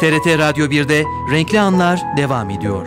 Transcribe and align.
TRT 0.00 0.38
Radyo 0.38 0.66
1'de 0.66 1.04
Renkli 1.32 1.60
Anlar 1.60 2.02
devam 2.16 2.50
ediyor. 2.50 2.86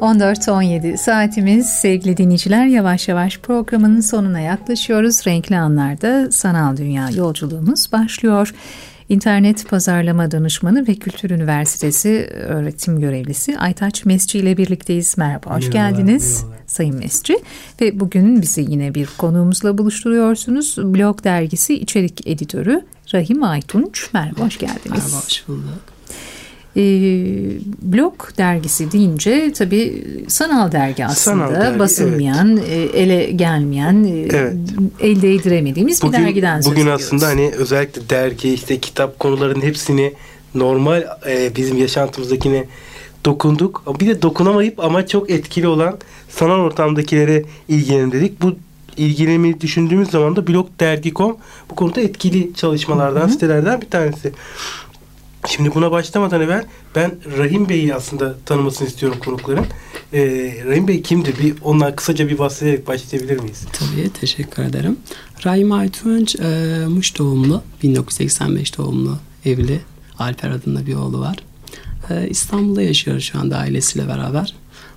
...14-17 0.00 0.96
saatimiz 0.96 1.66
sevgili 1.66 2.16
dinleyiciler 2.16 2.66
yavaş 2.66 3.08
yavaş 3.08 3.38
programın 3.38 4.00
sonuna 4.00 4.40
yaklaşıyoruz. 4.40 5.26
Renkli 5.26 5.56
anlarda 5.56 6.32
sanal 6.32 6.76
dünya 6.76 7.10
yolculuğumuz 7.10 7.92
başlıyor. 7.92 8.54
İnternet 9.10 9.68
Pazarlama 9.68 10.30
Danışmanı 10.30 10.86
ve 10.88 10.94
Kültür 10.94 11.30
Üniversitesi 11.30 12.30
öğretim 12.32 13.00
görevlisi 13.00 13.58
Aytaç 13.58 14.04
Mesci 14.04 14.38
ile 14.38 14.56
birlikteyiz. 14.56 15.18
Merhaba, 15.18 15.56
hoş 15.56 15.68
merhaba, 15.68 15.90
geldiniz 15.90 16.42
merhaba. 16.42 16.62
Sayın 16.66 16.96
Mesci. 16.96 17.38
Ve 17.80 18.00
bugün 18.00 18.42
bizi 18.42 18.66
yine 18.68 18.94
bir 18.94 19.08
konuğumuzla 19.18 19.78
buluşturuyorsunuz. 19.78 20.76
Blog 20.78 21.24
Dergisi 21.24 21.74
içerik 21.74 22.26
editörü 22.26 22.82
Rahim 23.14 23.42
Aytunç. 23.42 24.08
Merhaba, 24.12 24.40
hoş 24.40 24.58
geldiniz. 24.58 24.90
Merhaba, 24.90 25.24
hoş 25.24 25.48
bulduk. 25.48 25.89
E, 26.76 26.82
blog 27.82 28.14
dergisi 28.38 28.92
deyince 28.92 29.52
tabii 29.52 30.04
sanal 30.28 30.72
dergi 30.72 31.06
aslında 31.06 31.46
sanal 31.46 31.60
dergi, 31.60 31.78
basılmayan, 31.78 32.56
evet. 32.56 32.94
ele 32.94 33.30
gelmeyen, 33.30 34.26
evet. 34.30 34.54
el 35.00 35.22
değdiremediğimiz 35.22 36.02
bugün, 36.02 36.20
bir 36.20 36.26
dergiden 36.26 36.60
söz 36.60 36.72
Bugün 36.72 36.86
aslında 36.86 37.26
hani 37.26 37.50
özellikle 37.58 38.10
dergi, 38.10 38.54
işte 38.54 38.80
kitap 38.80 39.18
konularının 39.18 39.62
hepsini 39.62 40.12
normal 40.54 41.04
e, 41.28 41.56
bizim 41.56 41.78
yaşantımızdakine 41.78 42.64
dokunduk. 43.24 44.00
Bir 44.00 44.06
de 44.06 44.22
dokunamayıp 44.22 44.80
ama 44.84 45.06
çok 45.06 45.30
etkili 45.30 45.68
olan 45.68 45.98
sanal 46.28 46.58
ortamdakilere 46.58 47.44
ilgilenelim 47.68 48.12
dedik. 48.12 48.42
Bu 48.42 48.56
ilgilenmeyi 48.96 49.60
düşündüğümüz 49.60 50.10
zaman 50.10 50.36
da 50.36 50.46
blog 50.46 50.68
dergi.com 50.80 51.36
bu 51.70 51.74
konuda 51.74 52.00
etkili 52.00 52.54
çalışmalardan, 52.54 53.20
Hı-hı. 53.20 53.30
sitelerden 53.30 53.80
bir 53.80 53.90
tanesi. 53.90 54.32
Şimdi 55.46 55.74
buna 55.74 55.90
başlamadan 55.90 56.40
evvel 56.40 56.64
ben 56.94 57.12
Rahim 57.38 57.68
Bey'i 57.68 57.94
aslında 57.94 58.34
tanımasını 58.46 58.88
istiyorum 58.88 59.18
konukların. 59.24 59.66
Ee, 60.12 60.20
Rahim 60.66 60.88
Bey 60.88 61.02
kimdir? 61.02 61.38
Bir 61.38 61.54
ondan 61.62 61.96
kısaca 61.96 62.28
bir 62.28 62.38
bahsederek 62.38 62.86
başlayabilir 62.86 63.40
miyiz? 63.40 63.66
Tabii 63.72 64.12
teşekkür 64.12 64.62
ederim. 64.62 64.96
Rahim 65.46 65.72
Aytunç 65.72 66.36
e, 66.36 66.78
Muş 66.88 67.18
doğumlu. 67.18 67.62
1985 67.82 68.78
doğumlu 68.78 69.18
evli. 69.44 69.80
Alper 70.18 70.50
adında 70.50 70.86
bir 70.86 70.94
oğlu 70.94 71.20
var. 71.20 71.36
E, 72.10 72.28
İstanbul'da 72.28 72.82
yaşıyor 72.82 73.20
şu 73.20 73.38
anda 73.38 73.56
ailesiyle 73.56 74.08
beraber. 74.08 74.54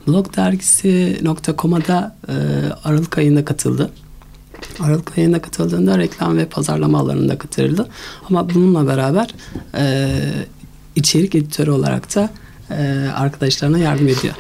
Blog 0.07 0.35
dergisi.com'a 0.35 1.87
da 1.87 2.15
e, 2.27 2.33
Aralık 2.83 3.17
ayında 3.17 3.45
katıldı. 3.45 3.91
Aralık 4.79 5.17
ayında 5.17 5.41
katıldığında 5.41 5.97
reklam 5.97 6.37
ve 6.37 6.45
pazarlama 6.45 6.99
alanında 6.99 7.37
katıldı. 7.37 7.89
Ama 8.29 8.49
bununla 8.49 8.87
beraber 8.87 9.35
e, 9.77 10.09
içerik 10.95 11.35
editörü 11.35 11.71
olarak 11.71 12.15
da 12.15 12.29
e, 12.69 13.09
arkadaşlarına 13.15 13.77
yardım 13.77 14.07
ediyor. 14.07 14.33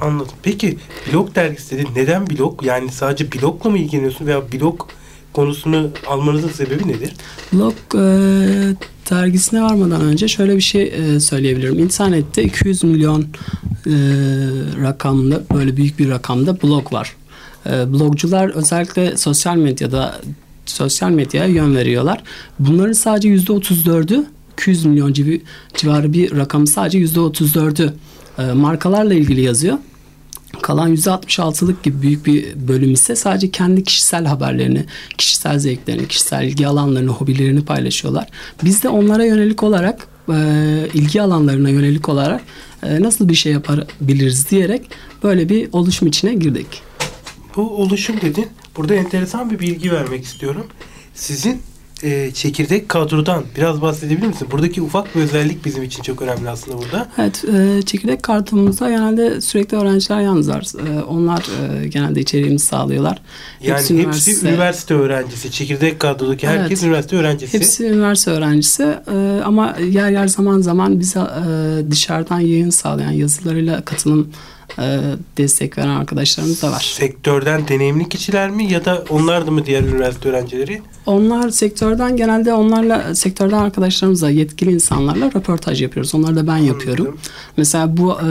Anladım. 0.00 0.32
Peki 0.42 0.78
blog 1.12 1.34
dergisi 1.34 1.78
dedi. 1.78 1.88
Neden 1.96 2.26
blog? 2.30 2.62
Yani 2.62 2.92
sadece 2.92 3.32
blogla 3.32 3.70
mı 3.70 3.78
ilgileniyorsun 3.78 4.26
veya 4.26 4.52
blog 4.52 4.80
konusunu 5.32 5.90
almanızın 6.06 6.48
sebebi 6.48 6.88
nedir? 6.88 7.12
Blog 7.52 7.74
e, 7.94 7.98
dergisine 9.10 9.62
varmadan 9.62 10.00
önce 10.00 10.28
şöyle 10.28 10.56
bir 10.56 10.60
şey 10.60 10.82
e, 10.82 11.20
söyleyebilirim. 11.20 11.78
İnternette 11.78 12.42
200 12.42 12.84
milyon 12.84 13.22
e, 13.22 13.26
rakamda 14.82 15.42
böyle 15.54 15.76
büyük 15.76 15.98
bir 15.98 16.10
rakamda 16.10 16.62
blog 16.62 16.92
var. 16.92 17.16
Ee, 17.70 17.92
blogcular 17.92 18.48
özellikle 18.48 19.16
sosyal 19.16 19.56
medyada 19.56 20.20
sosyal 20.66 21.10
medyaya 21.10 21.48
yön 21.48 21.76
veriyorlar. 21.76 22.22
Bunların 22.58 22.92
sadece 22.92 23.28
yüzde 23.28 23.52
otuz 23.52 23.86
dördü 23.86 24.24
200 24.52 24.84
milyon 24.84 25.12
civarı 25.74 26.12
bir 26.12 26.36
rakam 26.36 26.66
sadece 26.66 26.98
yüzde 26.98 27.20
otuz 27.20 27.54
dördü 27.54 27.94
e, 28.38 28.42
markalarla 28.42 29.14
ilgili 29.14 29.40
yazıyor. 29.40 29.78
Kalan 30.62 30.88
yüzde 30.88 31.10
66'lık 31.10 31.82
gibi 31.82 32.02
büyük 32.02 32.26
bir 32.26 32.68
bölüm 32.68 32.92
ise 32.92 33.16
sadece 33.16 33.50
kendi 33.50 33.84
kişisel 33.84 34.24
haberlerini, 34.24 34.84
kişisel 35.18 35.58
zevklerini, 35.58 36.08
kişisel 36.08 36.44
ilgi 36.44 36.66
alanlarını, 36.66 37.10
hobilerini 37.10 37.64
paylaşıyorlar. 37.64 38.28
Biz 38.64 38.82
de 38.82 38.88
onlara 38.88 39.24
yönelik 39.24 39.62
olarak, 39.62 40.06
e, 40.28 40.34
ilgi 40.94 41.22
alanlarına 41.22 41.68
yönelik 41.68 42.08
olarak 42.08 42.40
e, 42.82 43.02
nasıl 43.02 43.28
bir 43.28 43.34
şey 43.34 43.52
yapabiliriz 43.52 44.50
diyerek 44.50 44.82
böyle 45.22 45.48
bir 45.48 45.68
oluşum 45.72 46.08
içine 46.08 46.34
girdik. 46.34 46.66
Bu 47.56 47.70
oluşum 47.70 48.20
dedin. 48.20 48.46
Burada 48.76 48.94
enteresan 48.94 49.50
bir 49.50 49.58
bilgi 49.58 49.92
vermek 49.92 50.24
istiyorum. 50.24 50.66
Sizin 51.14 51.62
e, 52.02 52.30
çekirdek 52.34 52.88
kadrodan 52.88 53.44
biraz 53.56 53.82
bahsedebilir 53.82 54.26
misin? 54.26 54.48
Buradaki 54.50 54.82
ufak 54.82 55.16
bir 55.16 55.20
özellik 55.20 55.64
bizim 55.64 55.82
için 55.82 56.02
çok 56.02 56.22
önemli 56.22 56.50
aslında 56.50 56.78
burada. 56.78 57.08
Evet, 57.18 57.44
e, 57.54 57.82
çekirdek 57.82 58.22
kadromuzda 58.22 58.90
genelde 58.90 59.40
sürekli 59.40 59.76
öğrenciler 59.76 60.20
yalnızlar. 60.20 60.62
E, 60.88 61.02
onlar 61.02 61.46
e, 61.82 61.88
genelde 61.88 62.20
içeriğimizi 62.20 62.66
sağlıyorlar. 62.66 63.22
Yani 63.60 63.78
hepsi, 63.78 63.94
üniversite, 63.94 64.30
hepsi 64.30 64.46
üniversite 64.46 64.94
öğrencisi. 64.94 65.50
Çekirdek 65.50 66.00
kadrodaki 66.00 66.48
herkes 66.48 66.82
evet, 66.82 66.82
üniversite 66.82 67.16
öğrencisi. 67.16 67.58
Hepsi 67.58 67.84
üniversite 67.84 68.30
öğrencisi 68.30 68.82
e, 69.12 69.40
ama 69.44 69.76
yer 69.90 70.10
yer 70.10 70.28
zaman 70.28 70.60
zaman 70.60 71.00
bize 71.00 71.20
e, 71.20 71.90
dışarıdan 71.90 72.40
yayın 72.40 72.70
sağlayan 72.70 73.12
yazılarıyla 73.12 73.84
katılım 73.84 74.32
e, 74.78 75.00
destek 75.38 75.78
veren 75.78 75.88
arkadaşlarımız 75.88 76.62
da 76.62 76.70
var. 76.70 76.94
Sektörden 76.96 77.68
deneyimli 77.68 78.08
kişiler 78.08 78.50
mi 78.50 78.72
ya 78.72 78.84
da 78.84 79.04
onlar 79.08 79.46
da 79.46 79.50
mı 79.50 79.66
diğer 79.66 79.82
üniversite 79.82 80.28
öğrencileri? 80.28 80.82
Onlar 81.06 81.50
sektörden 81.50 82.16
genelde 82.16 82.52
onlarla 82.52 83.14
sektörden 83.14 83.58
arkadaşlarımızla 83.58 84.30
yetkili 84.30 84.72
insanlarla 84.72 85.26
röportaj 85.26 85.82
yapıyoruz. 85.82 86.14
Onları 86.14 86.36
da 86.36 86.46
ben 86.46 86.56
yapıyorum. 86.56 87.06
Anladım. 87.06 87.20
Mesela 87.56 87.96
bu 87.96 88.20
e, 88.20 88.24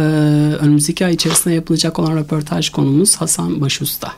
önümüzdeki 0.56 1.06
ay 1.06 1.13
içerisinde 1.13 1.53
yapılacak 1.53 2.00
olan 2.00 2.17
röportaj 2.17 2.69
konumuz 2.69 3.16
Hasan 3.16 3.62
Başusta. 3.62 4.12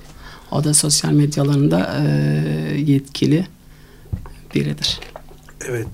O 0.52 0.64
da 0.64 0.74
sosyal 0.74 1.12
medyalarında 1.12 1.96
e, 2.00 2.78
yetkili 2.78 3.48
biridir. 4.56 5.00
Evet. 5.70 5.88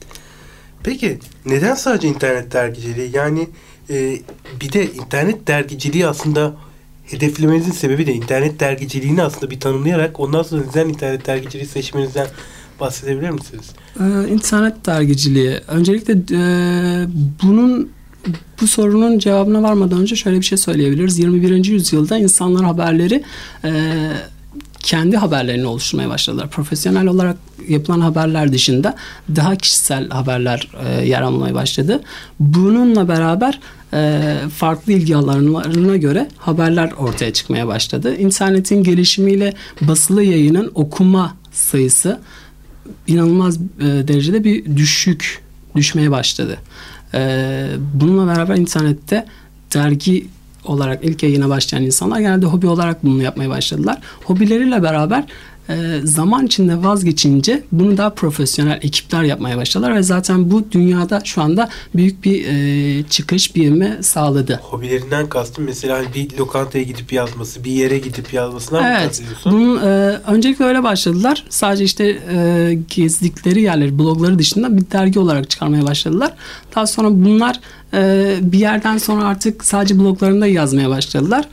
Peki 0.83 1.19
neden 1.45 1.75
sadece 1.75 2.07
internet 2.07 2.51
dergiciliği? 2.51 3.09
Yani 3.15 3.50
e, 3.89 4.19
bir 4.61 4.73
de 4.73 4.94
internet 4.94 5.47
dergiciliği 5.47 6.07
aslında 6.07 6.53
hedeflemenizin 7.05 7.71
sebebi 7.71 8.05
de 8.07 8.13
internet 8.13 8.59
dergiciliğini 8.59 9.23
aslında 9.23 9.51
bir 9.51 9.59
tanımlayarak 9.59 10.19
ondan 10.19 10.44
sonra 10.44 10.63
neden 10.69 10.89
internet 10.89 11.27
dergiciliği 11.27 11.67
seçmenizden 11.67 12.27
bahsedebilir 12.79 13.29
misiniz? 13.29 13.66
Ee, 13.99 14.29
internet 14.29 14.85
dergiciliği. 14.85 15.59
Öncelikle 15.67 16.13
e, 16.13 16.41
bunun 17.44 17.89
bu 18.61 18.67
sorunun 18.67 19.19
cevabına 19.19 19.63
varmadan 19.63 20.01
önce 20.01 20.15
şöyle 20.15 20.39
bir 20.39 20.45
şey 20.45 20.57
söyleyebiliriz. 20.57 21.19
21. 21.19 21.65
yüzyılda 21.65 22.17
insanlar 22.17 22.65
haberleri 22.65 23.23
e, 23.63 23.71
kendi 24.83 25.17
haberlerini 25.17 25.66
oluşturmaya 25.66 26.09
başladılar. 26.09 26.49
Profesyonel 26.49 27.07
olarak 27.07 27.38
yapılan 27.67 27.99
haberler 27.99 28.53
dışında 28.53 28.95
daha 29.35 29.55
kişisel 29.55 30.09
haberler 30.09 30.67
e, 30.85 31.05
yer 31.05 31.21
almaya 31.21 31.53
başladı. 31.53 32.01
Bununla 32.39 33.07
beraber 33.07 33.59
e, 33.94 34.21
farklı 34.55 34.94
ilgi 34.94 35.16
alanlarına 35.16 35.97
göre 35.97 36.27
haberler 36.38 36.91
ortaya 36.91 37.33
çıkmaya 37.33 37.67
başladı. 37.67 38.17
İnternetin 38.17 38.83
gelişimiyle 38.83 39.53
basılı 39.81 40.23
yayının 40.23 40.71
okuma 40.75 41.35
sayısı 41.51 42.19
inanılmaz 43.07 43.57
e, 43.57 43.61
derecede 43.79 44.44
bir 44.44 44.77
düşük 44.77 45.41
düşmeye 45.75 46.12
başladı. 46.12 46.57
E, 47.13 47.68
bununla 47.94 48.35
beraber 48.35 48.56
internette 48.56 49.25
dergi 49.74 50.27
olarak 50.65 51.04
ilk 51.04 51.24
yayına 51.24 51.50
başlayan 51.50 51.83
insanlar 51.83 52.19
genelde 52.19 52.45
hobi 52.45 52.68
olarak 52.68 53.04
bunu 53.04 53.24
yapmaya 53.24 53.50
başladılar. 53.50 53.98
Hobileriyle 54.24 54.83
beraber 54.83 55.24
e, 55.69 56.00
zaman 56.04 56.45
içinde 56.45 56.83
vazgeçince 56.83 57.63
bunu 57.71 57.98
daha 57.98 58.10
profesyonel 58.10 58.80
ekipler 58.81 59.24
yapmaya 59.24 59.57
başladılar 59.57 59.95
ve 59.95 60.04
zaten 60.04 60.51
bu 60.51 60.71
dünyada 60.71 61.21
şu 61.24 61.42
anda 61.42 61.69
büyük 61.95 62.24
bir 62.24 62.45
e, 62.48 63.04
çıkış 63.04 63.56
bir 63.56 63.63
sağladı. 64.01 64.60
Hobilerinden 64.63 65.30
kastım 65.30 65.63
mesela 65.63 65.98
hani 65.98 66.13
bir 66.13 66.38
lokantaya 66.38 66.83
gidip 66.83 67.13
yazması, 67.13 67.63
bir 67.63 67.71
yere 67.71 67.98
gidip 67.98 68.33
yazmasına 68.33 68.89
evet, 68.89 69.01
mı 69.01 69.07
kastediyorsun? 69.07 69.54
Bunun, 69.54 69.77
e, 69.77 70.19
öncelikle 70.27 70.65
öyle 70.65 70.83
başladılar. 70.83 71.45
Sadece 71.50 71.83
işte 71.83 72.19
e, 72.33 72.77
gezdikleri 72.95 73.62
yerleri, 73.62 74.00
blogları 74.00 74.39
dışında 74.39 74.77
bir 74.77 74.92
dergi 74.92 75.19
olarak 75.19 75.50
çıkarmaya 75.50 75.83
başladılar. 75.83 76.33
Daha 76.75 76.88
sonra 76.88 77.09
bunlar 77.12 77.59
e, 77.94 78.36
bir 78.42 78.59
yerden 78.59 78.98
sonra 78.98 79.24
artık 79.24 79.66
sadece 79.66 80.00
bloglarında 80.00 80.48
yazmaya 80.48 80.89
başladılar. 80.89 81.45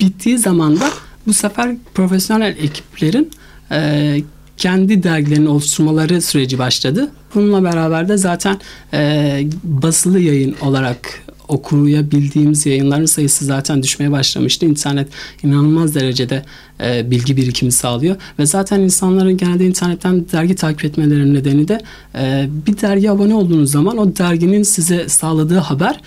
Bittiği 0.00 0.38
zaman 0.38 0.80
da 0.80 0.90
bu 1.26 1.32
sefer 1.32 1.76
profesyonel 1.94 2.56
ekiplerin 2.60 3.30
e, 3.70 4.22
kendi 4.56 5.02
dergilerini 5.02 5.48
oluşturmaları 5.48 6.22
süreci 6.22 6.58
başladı. 6.58 7.10
Bununla 7.34 7.64
beraber 7.64 8.08
de 8.08 8.16
zaten 8.16 8.60
e, 8.92 9.42
basılı 9.64 10.20
yayın 10.20 10.56
olarak 10.60 11.22
okuyabildiğimiz 11.48 12.66
yayınların 12.66 13.06
sayısı 13.06 13.44
zaten 13.44 13.82
düşmeye 13.82 14.12
başlamıştı. 14.12 14.66
İnternet 14.66 15.08
inanılmaz 15.42 15.94
derecede 15.94 16.44
e, 16.80 17.10
bilgi 17.10 17.36
birikimi 17.36 17.72
sağlıyor 17.72 18.16
ve 18.38 18.46
zaten 18.46 18.80
insanların 18.80 19.36
genelde 19.36 19.66
internetten 19.66 20.24
dergi 20.32 20.54
takip 20.54 20.84
etmelerinin 20.84 21.34
nedeni 21.34 21.68
de 21.68 21.80
e, 22.14 22.48
bir 22.66 22.80
dergi 22.80 23.10
abone 23.10 23.34
olduğunuz 23.34 23.70
zaman 23.70 23.98
o 23.98 24.16
derginin 24.16 24.62
size 24.62 25.08
sağladığı 25.08 25.58
haber 25.58 26.00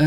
e, 0.00 0.04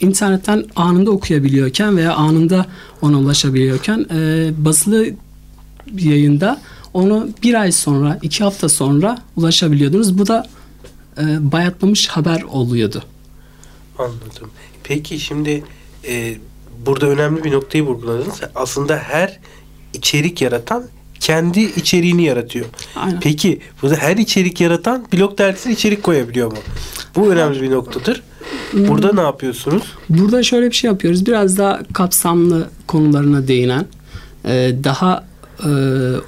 internetten 0.00 0.64
anında 0.76 1.10
okuyabiliyorken 1.10 1.96
veya 1.96 2.14
anında 2.14 2.66
ona 3.02 3.18
ulaşabiliyorken 3.18 4.06
e, 4.14 4.50
basılı 4.64 5.06
yayında 5.98 6.60
onu 6.94 7.28
bir 7.42 7.54
ay 7.54 7.72
sonra, 7.72 8.18
iki 8.22 8.44
hafta 8.44 8.68
sonra 8.68 9.18
ulaşabiliyordunuz. 9.36 10.18
Bu 10.18 10.26
da 10.26 10.46
e, 11.18 11.52
bayatlamış 11.52 12.08
haber 12.08 12.42
oluyordu. 12.42 13.02
Anladım. 13.98 14.50
Peki 14.84 15.20
şimdi 15.20 15.64
e, 16.08 16.36
burada 16.86 17.06
önemli 17.06 17.44
bir 17.44 17.52
noktayı 17.52 17.84
vurguladınız. 17.84 18.40
Aslında 18.54 18.96
her 18.96 19.40
içerik 19.94 20.42
yaratan 20.42 20.84
kendi 21.20 21.60
içeriğini 21.60 22.24
yaratıyor. 22.24 22.66
Aynen. 22.96 23.20
Peki 23.20 23.60
burada 23.82 23.96
her 23.96 24.16
içerik 24.16 24.60
yaratan 24.60 25.06
blog 25.12 25.38
dergisine 25.38 25.72
içerik 25.72 26.02
koyabiliyor 26.02 26.52
mu? 26.52 26.58
Bu 27.16 27.32
önemli 27.32 27.62
bir 27.62 27.70
noktadır. 27.70 28.22
Burada 28.74 29.12
ne 29.12 29.20
yapıyorsunuz? 29.20 29.82
Burada 30.08 30.42
şöyle 30.42 30.66
bir 30.66 30.74
şey 30.74 30.90
yapıyoruz. 30.90 31.26
Biraz 31.26 31.58
daha 31.58 31.80
kapsamlı 31.92 32.68
konularına 32.86 33.48
değinen, 33.48 33.86
e, 34.44 34.74
daha 34.84 35.24
e, 35.64 35.70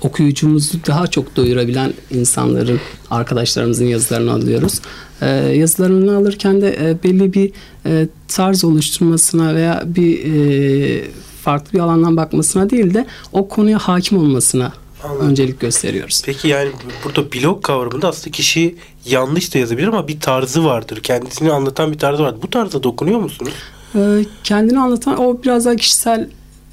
okuyucumuzu 0.01 0.79
daha 0.87 1.07
çok 1.07 1.37
doyurabilen 1.37 1.93
insanların, 2.11 2.81
arkadaşlarımızın 3.11 3.85
yazılarını 3.85 4.33
alıyoruz. 4.33 4.81
E, 5.21 5.29
yazılarını 5.31 6.17
alırken 6.17 6.61
de 6.61 6.77
e, 6.81 7.03
belli 7.05 7.33
bir 7.33 7.53
e, 7.87 8.09
tarz 8.29 8.65
oluşturmasına 8.65 9.55
veya 9.55 9.83
bir 9.87 10.35
e, 10.35 11.05
farklı 11.43 11.73
bir 11.73 11.79
alandan 11.79 12.17
bakmasına 12.17 12.71
değil 12.71 12.95
de 12.95 13.07
o 13.33 13.49
konuya 13.49 13.79
hakim 13.79 14.19
olmasına 14.19 14.73
Anladım. 15.11 15.29
öncelik 15.31 15.61
gösteriyoruz. 15.61 16.23
Peki 16.27 16.49
yani 16.49 16.71
burada 17.05 17.33
blog 17.33 17.63
kavramında 17.63 18.09
aslında 18.09 18.31
kişi 18.31 18.75
yanlış 19.05 19.55
da 19.55 19.59
yazabilir 19.59 19.89
ama 19.89 20.09
bir 20.09 20.21
tarzı 20.21 20.65
vardır. 20.65 21.01
Kendisini 21.03 21.53
anlatan 21.53 21.93
bir 21.93 21.99
tarzı 21.99 22.23
vardır. 22.23 22.43
Bu 22.43 22.51
tarza 22.51 22.83
dokunuyor 22.83 23.21
musunuz? 23.21 23.53
Ee, 23.95 24.25
kendini 24.45 24.79
anlatan 24.79 25.21
o 25.21 25.43
biraz 25.43 25.65
daha 25.65 25.77
kişisel 25.77 26.29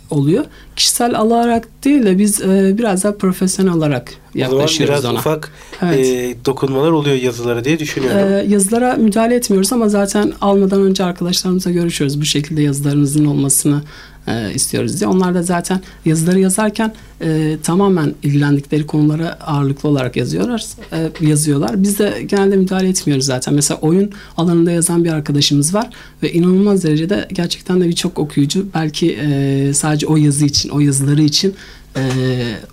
oluyor. 0.09 0.45
Kişisel 0.75 1.15
alarak 1.17 1.67
değil 1.83 2.05
de 2.05 2.17
biz 2.17 2.41
e, 2.41 2.75
biraz 2.77 3.03
daha 3.03 3.17
profesyonel 3.17 3.73
olarak 3.73 4.09
O 4.35 4.39
zaman 4.39 4.51
yaklaşıyoruz 4.51 4.93
biraz 4.93 5.05
ona. 5.05 5.19
ufak 5.19 5.51
Evet. 5.81 6.05
e, 6.07 6.35
dokunmalar 6.45 6.91
oluyor 6.91 7.15
yazılara 7.15 7.63
diye 7.65 7.79
düşünüyorum. 7.79 8.33
Ee, 8.33 8.45
yazılara 8.47 8.95
müdahale 8.95 9.35
etmiyoruz 9.35 9.73
ama 9.73 9.89
zaten 9.89 10.33
almadan 10.41 10.81
önce 10.81 11.03
arkadaşlarımızla 11.03 11.71
görüşüyoruz. 11.71 12.21
Bu 12.21 12.25
şekilde 12.25 12.61
yazılarınızın 12.61 13.25
olmasını 13.25 13.81
e, 14.27 14.53
istiyoruz 14.53 14.99
diye. 14.99 15.07
Onlar 15.07 15.35
da 15.35 15.43
zaten 15.43 15.81
yazıları 16.05 16.39
yazarken 16.39 16.93
e, 17.21 17.57
tamamen 17.63 18.13
ilgilendikleri 18.23 18.87
konulara 18.87 19.37
ağırlıklı 19.41 19.89
olarak 19.89 20.15
yazıyorlar. 20.15 20.65
E, 20.93 21.09
yazıyorlar. 21.21 21.83
Biz 21.83 21.99
de 21.99 22.25
genelde 22.25 22.55
müdahale 22.55 22.89
etmiyoruz 22.89 23.25
zaten. 23.25 23.53
Mesela 23.53 23.79
oyun 23.79 24.11
alanında 24.37 24.71
yazan 24.71 25.03
bir 25.03 25.09
arkadaşımız 25.09 25.73
var 25.73 25.89
ve 26.23 26.33
inanılmaz 26.33 26.83
derecede 26.83 27.27
gerçekten 27.33 27.81
de 27.81 27.87
birçok 27.87 28.19
okuyucu 28.19 28.67
belki 28.73 29.17
e, 29.21 29.71
sadece 29.73 30.07
o 30.07 30.17
yazı 30.17 30.45
için, 30.45 30.69
o 30.69 30.79
yazıları 30.79 31.23
için 31.23 31.55
e, 31.97 32.03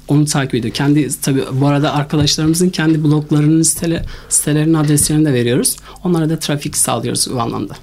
onu 0.09 0.25
takip 0.25 0.55
ediyor. 0.55 0.75
Kendi 0.75 1.21
tabii 1.23 1.43
bu 1.53 1.67
arada 1.67 1.95
arkadaşlarımızın 1.95 2.69
kendi 2.69 3.05
bloglarının 3.05 3.63
sitele, 3.63 4.05
sitelerinin 4.29 4.75
adreslerini 4.75 5.27
de 5.27 5.33
veriyoruz. 5.33 5.77
Onlara 6.05 6.31
da 6.31 6.39
trafik 6.39 6.77
sağlıyoruz 6.77 7.29
bu 7.35 7.41
anlamda. 7.41 7.75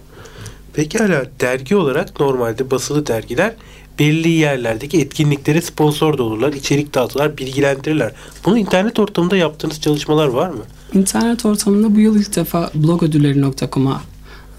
Pekala 0.77 1.25
dergi 1.39 1.75
olarak 1.75 2.19
normalde 2.19 2.71
basılı 2.71 3.07
dergiler 3.07 3.53
belli 3.99 4.29
yerlerdeki 4.29 5.01
etkinliklere 5.01 5.61
sponsor 5.61 6.17
da 6.17 6.23
olurlar, 6.23 6.53
içerik 6.53 6.93
dağıtırlar, 6.93 7.37
bilgilendirirler. 7.37 8.11
Bunu 8.45 8.57
internet 8.57 8.99
ortamında 8.99 9.37
yaptığınız 9.37 9.81
çalışmalar 9.81 10.27
var 10.27 10.49
mı? 10.49 10.63
İnternet 10.93 11.45
ortamında 11.45 11.95
bu 11.95 11.99
yıl 11.99 12.19
ilk 12.19 12.35
defa 12.35 12.71
blogodülleri.com'a 12.75 14.01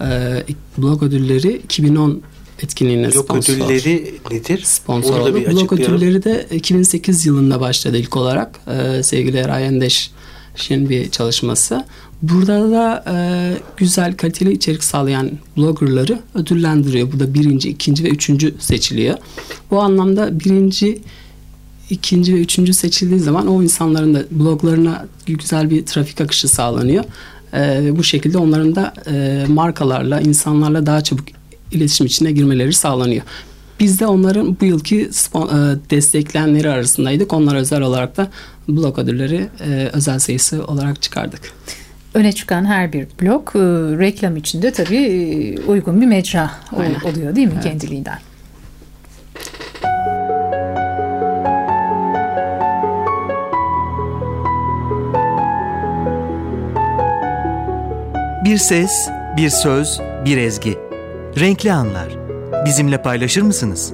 e, 0.01 0.07
blog 0.77 1.03
ödülleri 1.03 1.51
2010 1.51 2.21
etkinliğine 2.63 3.11
Blog 3.11 3.25
sponsor. 3.25 3.53
ödülleri 3.53 4.13
nedir? 4.31 4.61
sponsor 4.63 5.13
Onu 5.13 5.19
da 5.19 5.29
oldu. 5.29 5.35
bir 5.35 5.51
Blog 5.51 5.73
ödülleri 5.73 6.23
de 6.23 6.47
2008 6.51 7.25
yılında 7.25 7.61
başladı 7.61 7.97
ilk 7.97 8.17
olarak. 8.17 8.59
Ee, 8.67 9.03
sevgili 9.03 9.37
Eray 9.37 9.65
Endeş'in 10.59 10.89
bir 10.89 11.11
çalışması. 11.11 11.85
Burada 12.21 12.71
da 12.71 13.03
e, 13.07 13.13
güzel 13.77 14.17
kaliteli 14.17 14.51
içerik 14.51 14.83
sağlayan 14.83 15.31
bloggerları 15.57 16.19
ödüllendiriyor. 16.35 17.11
Bu 17.11 17.19
da 17.19 17.33
birinci, 17.33 17.69
ikinci 17.69 18.03
ve 18.03 18.09
üçüncü 18.09 18.55
seçiliyor. 18.59 19.17
Bu 19.71 19.81
anlamda 19.81 20.39
birinci, 20.39 21.01
ikinci 21.89 22.35
ve 22.35 22.39
üçüncü 22.39 22.73
seçildiği 22.73 23.19
zaman 23.19 23.47
o 23.47 23.63
insanların 23.63 24.13
da 24.13 24.23
bloglarına 24.31 25.07
güzel 25.27 25.69
bir 25.69 25.85
trafik 25.85 26.21
akışı 26.21 26.47
sağlanıyor. 26.47 27.03
Ve 27.53 27.97
bu 27.97 28.03
şekilde 28.03 28.37
onların 28.37 28.75
da 28.75 28.93
e, 29.11 29.45
markalarla, 29.47 30.21
insanlarla 30.21 30.85
daha 30.85 31.03
çabuk 31.03 31.25
iletişim 31.71 32.07
içine 32.07 32.31
girmeleri 32.31 32.73
sağlanıyor. 32.73 33.23
Biz 33.79 33.99
de 33.99 34.07
onların 34.07 34.57
bu 34.61 34.65
yılki 34.65 35.01
e, 35.01 35.09
destekleyenleri 35.89 36.69
arasındaydık. 36.69 37.33
Onlara 37.33 37.57
özel 37.57 37.81
olarak 37.81 38.17
da 38.17 38.31
blog 38.77 38.99
ödülleri 38.99 39.47
e, 39.65 39.89
özel 39.93 40.19
sayısı 40.19 40.65
olarak 40.65 41.01
çıkardık. 41.01 41.41
Öne 42.13 42.31
çıkan 42.31 42.65
her 42.65 42.93
bir 42.93 43.07
blog 43.21 43.55
e, 43.55 43.59
reklam 43.99 44.37
içinde 44.37 44.71
tabii 44.71 44.97
e, 44.97 45.61
uygun 45.61 46.01
bir 46.01 46.05
mecra 46.05 46.51
Aynen. 46.77 46.99
oluyor 46.99 47.35
değil 47.35 47.47
mi 47.47 47.59
kendiliğinden? 47.63 48.19
Bir 58.43 58.57
ses, 58.57 59.09
bir 59.37 59.49
söz, 59.49 59.99
bir 60.25 60.37
ezgi. 60.37 60.77
Renkli 61.39 61.71
anlar. 61.73 62.07
Bizimle 62.65 63.01
paylaşır 63.01 63.41
mısınız? 63.41 63.93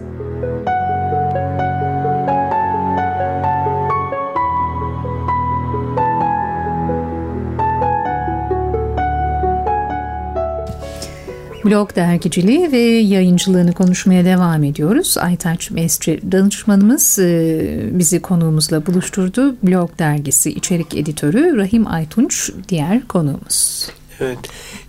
Blog 11.66 11.96
dergiciliği 11.96 12.72
ve 12.72 12.80
yayıncılığını 12.80 13.74
konuşmaya 13.74 14.26
devam 14.26 14.64
ediyoruz. 14.64 15.18
Aytaç 15.18 15.72
Mesci 15.72 16.20
danışmanımız 16.32 17.20
e, 17.20 17.90
bizi 17.92 18.22
konuğumuzla 18.22 18.86
buluşturdu. 18.86 19.56
Blog 19.64 20.00
dergisi 20.00 20.50
içerik 20.50 20.96
editörü 20.96 21.58
Rahim 21.58 21.88
Aytunç 21.88 22.52
diğer 22.70 23.08
konuğumuz. 23.08 23.90
Evet. 24.20 24.40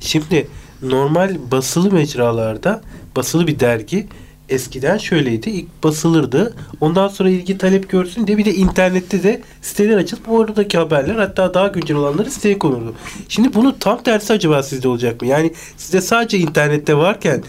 Şimdi 0.01 0.49
normal 0.83 1.37
basılı 1.51 1.93
mecralarda 1.93 2.81
basılı 3.17 3.47
bir 3.47 3.61
dergi 3.61 4.07
eskiden 4.49 4.99
şöyleydi. 4.99 5.51
İlk 5.51 5.85
basılırdı. 5.85 6.55
Ondan 6.81 7.09
sonra 7.09 7.31
ilgi 7.31 7.59
talep 7.59 7.89
görsün 7.89 8.27
diye 8.27 8.39
bir 8.39 8.45
de 8.45 8.55
internette 8.55 9.23
de 9.23 9.43
siteler 9.63 9.97
açılıp 9.97 10.29
oradaki 10.29 10.79
haberler 10.79 11.15
hatta 11.15 11.55
daha 11.55 11.69
güncel 11.69 11.97
olanları 11.97 12.31
siteye 12.31 12.59
konurdu. 12.59 12.95
Şimdi 13.29 13.55
bunun 13.55 13.77
tam 13.81 14.03
tersi 14.03 14.33
acaba 14.33 14.63
sizde 14.63 14.89
olacak 14.89 15.23
mı? 15.23 15.29
Yani 15.29 15.53
sizde 15.77 16.01
sadece 16.01 16.39
internette 16.39 16.97
varken 16.97 17.43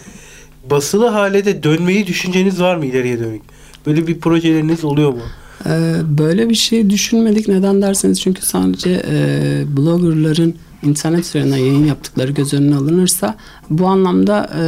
basılı 0.70 1.06
hale 1.06 1.44
de 1.44 1.62
dönmeyi 1.62 2.06
düşünceniz 2.06 2.60
var 2.60 2.76
mı 2.76 2.86
ileriye 2.86 3.18
dönük? 3.18 3.42
Böyle 3.86 4.06
bir 4.06 4.20
projeleriniz 4.20 4.84
oluyor 4.84 5.10
mu? 5.10 5.22
Ee, 5.66 5.94
böyle 6.18 6.48
bir 6.48 6.54
şey 6.54 6.90
düşünmedik. 6.90 7.48
Neden 7.48 7.82
derseniz 7.82 8.20
çünkü 8.20 8.42
sadece 8.42 9.02
e, 9.10 9.64
bloggerların 9.76 10.54
internet 10.82 11.24
üzerinden 11.24 11.56
yayın 11.56 11.86
yaptıkları 11.86 12.32
göz 12.32 12.54
önüne 12.54 12.76
alınırsa 12.76 13.36
bu 13.70 13.86
anlamda 13.86 14.50
e, 14.60 14.64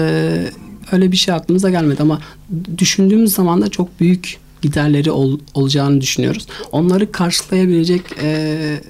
öyle 0.93 1.13
bir 1.13 1.17
şey 1.17 1.35
aklımıza 1.35 1.71
gelmedi 1.71 2.03
ama 2.03 2.21
düşündüğümüz 2.79 3.35
zaman 3.35 3.63
da 3.63 3.69
çok 3.69 4.01
büyük 4.01 4.39
giderleri 4.63 5.11
ol- 5.11 5.39
olacağını 5.55 6.01
düşünüyoruz. 6.01 6.47
Onları 6.73 7.13
karşılayabilecek 7.13 8.03
e, 8.23 8.81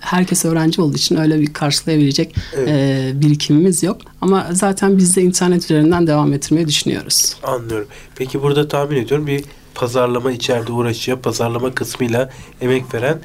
herkes 0.00 0.44
öğrenci 0.44 0.80
olduğu 0.80 0.96
için 0.96 1.16
öyle 1.16 1.40
bir 1.40 1.52
karşılayabilecek 1.52 2.34
Evet. 2.56 2.68
e, 2.68 3.12
birikimimiz 3.20 3.82
yok. 3.82 4.00
Ama 4.20 4.48
zaten 4.52 4.98
biz 4.98 5.16
de 5.16 5.22
internet 5.22 5.64
üzerinden 5.64 6.06
devam 6.06 6.32
ettirmeyi 6.32 6.68
düşünüyoruz. 6.68 7.36
Anlıyorum. 7.42 7.88
Peki 8.16 8.42
burada 8.42 8.68
tahmin 8.68 8.96
ediyorum 8.96 9.26
bir 9.26 9.44
pazarlama 9.74 10.32
içeride 10.32 10.72
uğraşıyor. 10.72 11.18
Pazarlama 11.18 11.74
kısmıyla 11.74 12.30
emek 12.60 12.94
veren 12.94 13.18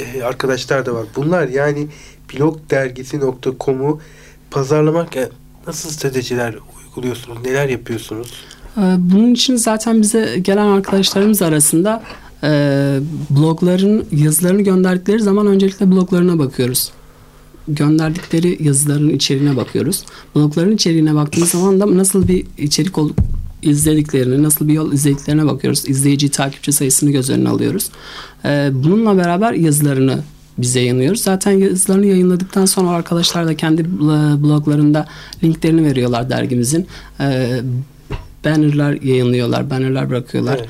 e, 0.00 0.22
arkadaşlar 0.22 0.86
da 0.86 0.94
var. 0.94 1.04
Bunlar 1.16 1.48
yani 1.48 1.86
blogdergisi.com'u 2.34 4.00
pazarlamak 4.50 5.16
e, 5.16 5.28
nasıl 5.66 5.90
stratejiler 5.90 6.54
uyguluyorsunuz? 6.96 7.38
Neler 7.44 7.68
yapıyorsunuz? 7.68 8.32
Ee, 8.76 8.80
Bunun 8.98 9.34
için 9.34 9.56
zaten 9.56 10.02
bize 10.02 10.38
gelen 10.42 10.66
arkadaşlarımız 10.66 11.42
arasında 11.42 12.02
e, 12.42 12.48
blogların 13.30 14.04
yazılarını 14.12 14.62
gönderdikleri 14.62 15.22
zaman 15.22 15.46
öncelikle 15.46 15.90
bloglarına 15.90 16.38
bakıyoruz 16.38 16.92
gönderdikleri 17.68 18.58
yazıların 18.60 19.10
içeriğine 19.10 19.56
bakıyoruz. 19.56 20.04
Blogların 20.36 20.72
içeriğine 20.72 21.14
baktığımız 21.14 21.50
zaman 21.50 21.80
da 21.80 21.96
nasıl 21.96 22.28
bir 22.28 22.46
içerik 22.58 22.98
olup 22.98 23.18
izlediklerini, 23.62 24.42
nasıl 24.42 24.68
bir 24.68 24.72
yol 24.72 24.92
izlediklerine 24.92 25.46
bakıyoruz. 25.46 25.88
İzleyici, 25.88 26.28
takipçi 26.28 26.72
sayısını 26.72 27.10
göz 27.10 27.30
önüne 27.30 27.48
alıyoruz. 27.48 27.90
Ee, 28.44 28.70
bununla 28.72 29.16
beraber 29.16 29.52
yazılarını 29.52 30.18
bize 30.58 30.80
yayınlıyoruz. 30.80 31.22
Zaten 31.22 31.52
yazılarını 31.52 32.06
yayınladıktan 32.06 32.66
sonra 32.66 32.90
arkadaşlar 32.90 33.46
da 33.46 33.56
kendi 33.56 33.84
bloglarında 34.42 35.06
linklerini 35.42 35.84
veriyorlar 35.84 36.30
dergimizin. 36.30 36.86
Ee, 37.20 37.60
bannerlar 38.44 38.92
yayınlıyorlar, 39.02 39.70
bannerlar 39.70 40.10
bırakıyorlar. 40.10 40.56
Evet. 40.58 40.68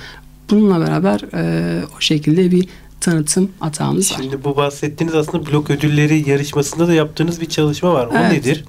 Bununla 0.51 0.81
beraber 0.87 1.21
e, 1.35 1.83
o 1.97 2.01
şekilde 2.01 2.51
bir 2.51 2.69
tanıtım 3.05 3.51
atağımız 3.61 4.13
var. 4.13 4.19
Şimdi 4.23 4.45
bu 4.45 4.57
bahsettiğiniz 4.57 5.15
aslında 5.15 5.47
blog 5.47 5.71
ödülleri 5.71 6.31
yarışmasında 6.31 6.89
da 6.89 6.95
yaptığınız 6.95 7.41
bir 7.41 7.47
çalışma 7.47 7.95
var. 7.95 8.07
O 8.07 8.13
evet. 8.19 8.33
nedir? 8.33 8.65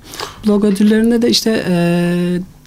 Blog 0.46 0.66
ödüllerinde 0.66 1.22
de 1.22 1.30
işte 1.30 1.66
e, 1.70 1.76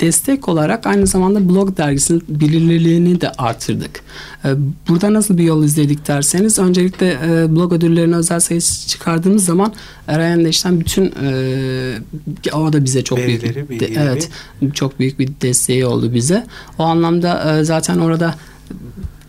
destek 0.01 0.49
olarak 0.49 0.87
aynı 0.87 1.07
zamanda 1.07 1.49
blog 1.49 1.77
dergisinin 1.77 2.23
bilinirliğini 2.29 3.21
de 3.21 3.33
artırdık. 3.33 4.01
E, 4.45 4.49
burada 4.89 5.13
nasıl 5.13 5.39
bir 5.39 5.43
yol 5.43 5.65
izledik 5.65 6.09
derseniz 6.09 6.59
öncelikle 6.59 7.19
e, 7.25 7.57
blog 7.57 7.73
ödüllerine 7.73 8.17
özel 8.17 8.41
sayısı 8.41 8.89
çıkardığımız 8.89 9.45
zaman 9.45 9.73
Erayan 10.09 10.45
Leş'ten 10.45 10.81
bütün 10.81 11.15
e, 11.23 12.53
o 12.55 12.73
da 12.73 12.85
bize 12.85 13.05
çok 13.05 13.19
Verileri, 13.19 13.69
büyük 13.69 13.83
de, 13.83 13.87
evet 13.87 14.31
çok 14.75 14.99
büyük 14.99 15.19
bir 15.19 15.29
desteği 15.43 15.87
oldu 15.87 16.15
bize. 16.15 16.47
O 16.79 16.83
anlamda 16.83 17.59
e, 17.59 17.65
zaten 17.65 17.99
orada 17.99 18.35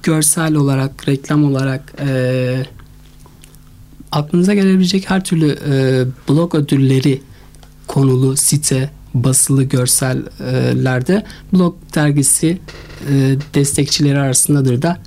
görsel 0.03 0.55
olarak, 0.55 1.07
reklam 1.07 1.43
olarak 1.43 1.93
e, 1.99 2.65
aklınıza 4.11 4.53
gelebilecek 4.53 5.09
her 5.09 5.23
türlü 5.23 5.57
e, 5.69 6.05
blog 6.29 6.55
ödülleri 6.55 7.21
konulu 7.87 8.37
site, 8.37 8.89
basılı 9.13 9.63
görsellerde 9.63 11.25
blog 11.53 11.75
dergisi 11.95 12.59
e, 13.09 13.35
destekçileri 13.53 14.19
arasındadır 14.19 14.81
da 14.81 14.97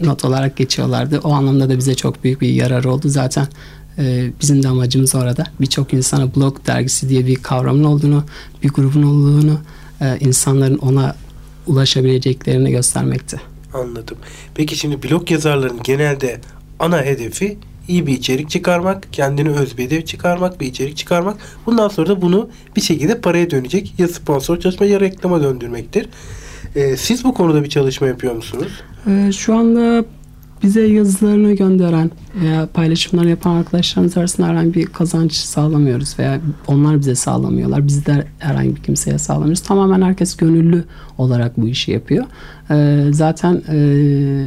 not 0.00 0.24
olarak 0.24 0.56
geçiyorlardı. 0.56 1.18
O 1.18 1.32
anlamda 1.32 1.68
da 1.68 1.78
bize 1.78 1.94
çok 1.94 2.24
büyük 2.24 2.40
bir 2.40 2.48
yarar 2.48 2.84
oldu. 2.84 3.08
Zaten 3.08 3.46
e, 3.98 4.30
bizim 4.40 4.62
de 4.62 4.68
amacımız 4.68 5.14
orada 5.14 5.44
birçok 5.60 5.94
insana 5.94 6.34
blog 6.34 6.66
dergisi 6.66 7.08
diye 7.08 7.26
bir 7.26 7.36
kavramın 7.36 7.84
olduğunu, 7.84 8.24
bir 8.62 8.68
grubun 8.68 9.02
olduğunu, 9.02 9.60
e, 10.00 10.18
insanların 10.20 10.78
ona 10.78 11.16
ulaşabileceklerini 11.66 12.70
göstermekti. 12.70 13.51
Anladım. 13.74 14.18
Peki 14.54 14.76
şimdi 14.76 15.02
blog 15.02 15.30
yazarların 15.30 15.80
genelde 15.82 16.40
ana 16.78 17.02
hedefi 17.02 17.58
iyi 17.88 18.06
bir 18.06 18.12
içerik 18.12 18.50
çıkarmak, 18.50 19.12
kendini 19.12 19.50
öz 19.50 19.78
bir 19.78 19.84
hedef 19.84 20.06
çıkarmak, 20.06 20.60
bir 20.60 20.66
içerik 20.66 20.96
çıkarmak. 20.96 21.36
Bundan 21.66 21.88
sonra 21.88 22.08
da 22.08 22.22
bunu 22.22 22.48
bir 22.76 22.80
şekilde 22.80 23.20
paraya 23.20 23.50
dönecek. 23.50 23.94
Ya 23.98 24.08
sponsor 24.08 24.60
çalışma 24.60 24.86
ya 24.86 25.00
reklama 25.00 25.42
döndürmektir. 25.42 26.08
Ee, 26.76 26.96
siz 26.96 27.24
bu 27.24 27.34
konuda 27.34 27.64
bir 27.64 27.68
çalışma 27.68 28.06
yapıyor 28.06 28.34
musunuz? 28.34 28.72
Ee, 29.06 29.32
şu 29.32 29.54
anda 29.54 30.04
bize 30.62 30.86
yazılarını 30.86 31.52
gönderen 31.52 32.10
veya 32.42 32.68
paylaşımlar 32.74 33.24
yapan 33.24 33.54
arkadaşlarımız 33.56 34.16
arasında 34.16 34.48
herhangi 34.48 34.74
bir 34.74 34.86
kazanç 34.86 35.32
sağlamıyoruz 35.32 36.18
veya 36.18 36.40
onlar 36.66 36.98
bize 36.98 37.14
sağlamıyorlar. 37.14 37.86
Biz 37.86 38.06
de 38.06 38.26
herhangi 38.38 38.76
bir 38.76 38.82
kimseye 38.82 39.18
sağlamıyoruz. 39.18 39.60
Tamamen 39.60 40.02
herkes 40.02 40.36
gönüllü 40.36 40.84
olarak 41.18 41.60
bu 41.60 41.68
işi 41.68 41.90
yapıyor. 41.90 42.24
Ee, 42.70 43.06
zaten 43.10 43.62
e, 43.68 44.46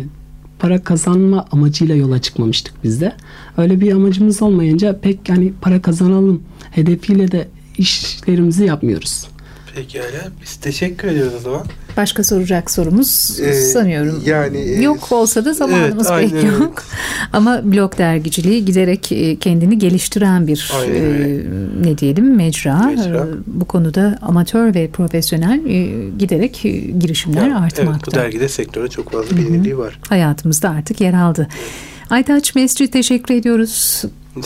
para 0.60 0.84
kazanma 0.84 1.46
amacıyla 1.52 1.96
yola 1.96 2.22
çıkmamıştık 2.22 2.74
biz 2.84 3.02
de. 3.02 3.14
Öyle 3.58 3.82
bir 3.82 3.92
amacımız 3.92 4.42
olmayınca 4.42 5.00
pek 5.00 5.30
yani 5.30 5.54
para 5.62 5.82
kazanalım 5.82 6.42
hedefiyle 6.72 7.32
de 7.32 7.48
işlerimizi 7.78 8.66
yapmıyoruz. 8.66 9.28
Pekala. 9.76 10.32
Biz 10.42 10.56
teşekkür 10.56 11.08
ediyoruz 11.08 11.34
o 11.36 11.40
zaman. 11.40 11.66
Başka 11.98 12.24
soracak 12.24 12.72
sorumuz 12.72 13.40
ee, 13.40 13.54
sanıyorum. 13.54 14.24
Yani 14.26 14.58
e, 14.58 14.82
yok 14.82 15.12
olsa 15.12 15.46
da 15.46 15.54
zamanımız 15.54 16.08
evet, 16.12 16.32
pek 16.32 16.44
yok. 16.44 16.84
Ama 17.34 17.62
blog 17.64 17.98
dergiciliği 17.98 18.66
giderek 18.66 19.12
e, 19.12 19.36
kendini 19.36 19.80
geliştiren 19.80 20.48
bir 20.48 20.72
e, 20.86 21.42
ne 21.84 21.98
diyelim 21.98 22.36
mecra. 22.36 22.78
mecra. 22.78 23.18
E, 23.18 23.28
bu 23.48 23.66
konuda 23.66 24.18
amatör 24.22 24.76
ve 24.76 24.88
profesyonel 24.88 25.66
e, 25.66 26.10
giderek 26.18 26.62
girişimler 27.00 27.48
ya, 27.48 27.60
artmakta. 27.60 27.92
Evet, 27.92 28.08
bu 28.08 28.12
dergide 28.12 28.50
sektöre 28.50 28.88
çok 28.88 29.12
fazla 29.12 29.38
bilinirliği 29.38 29.78
var. 29.78 30.00
Hayatımızda 30.10 30.70
artık 30.70 31.02
yer 31.02 31.14
aldı. 31.14 31.48
Evet. 31.52 31.86
Aytaç 32.10 32.56
Mesci 32.56 32.88
teşekkür 32.88 33.34
ediyoruz. 33.34 34.04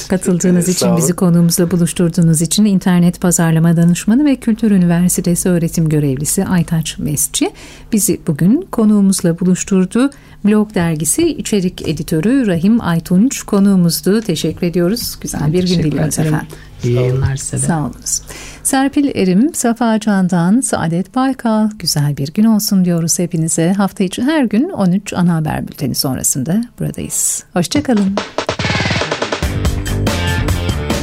Katıldığınız 0.10 0.70
için, 0.70 0.98
bizi 0.98 1.14
konuğumuzla 1.14 1.72
buluşturduğunuz 1.72 2.42
için 2.42 2.66
internet 2.66 3.22
pazarlama 3.22 3.78
danışmanı 3.78 4.26
ve 4.26 4.36
Kültür 4.36 4.72
Üniversitesi 4.72 5.50
öğretim 5.50 5.90
görevlisi 5.90 6.46
Aytaç 6.46 6.98
Mesci 6.98 7.52
bizi 7.92 8.20
bugün 8.28 8.68
konuğumuzla 8.72 9.40
buluşturdu. 9.40 10.10
Blog 10.46 10.76
dergisi 10.76 11.28
içerik 11.28 11.88
editörü 11.88 12.48
Rahim 12.48 12.82
Aytunç 12.82 13.44
konuğumuzdu. 13.44 14.22
Teşekkür 14.22 14.68
ediyoruz. 14.68 15.18
Güzel 15.22 15.54
bir 15.54 15.68
gün 15.68 15.84
diliyoruz 15.84 16.20
efendim. 16.20 16.48
İyi 16.84 16.94
yayınlar 16.96 17.36
size 17.36 17.58
de. 17.58 17.68
Sağ 17.68 17.80
olunuz. 17.80 18.22
Serpil 18.64 19.12
Erim, 19.16 19.54
Safa 19.54 20.00
Can'dan 20.00 20.62
Saadet 20.62 21.16
Baykal. 21.16 21.70
Güzel 21.80 22.18
bir 22.18 22.34
gün 22.34 22.44
olsun 22.44 22.86
diyoruz 22.86 23.20
hepinize. 23.20 23.74
Hafta 23.74 24.04
içi 24.04 24.24
her 24.24 24.44
gün 24.44 24.70
13 24.70 25.14
ana 25.14 25.36
haber 25.36 25.68
bülteni 25.68 25.96
sonrasında 25.96 26.64
buradayız. 26.80 27.44
Hoşçakalın. 27.54 28.16